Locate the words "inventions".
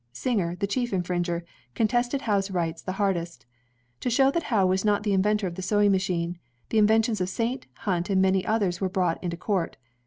6.79-7.21